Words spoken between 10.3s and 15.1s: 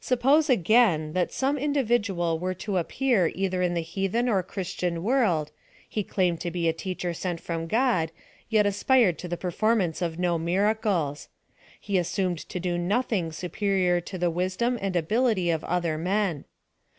miracles. He assumed to do nothing superior to the wisdom and